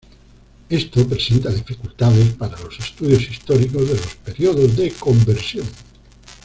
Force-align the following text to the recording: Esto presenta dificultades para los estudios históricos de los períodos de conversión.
Esto 0.67 1.07
presenta 1.07 1.49
dificultades 1.51 2.33
para 2.33 2.57
los 2.59 2.79
estudios 2.79 3.21
históricos 3.21 3.87
de 3.87 3.97
los 3.97 4.15
períodos 4.15 4.75
de 4.75 4.89
conversión. 4.93 5.67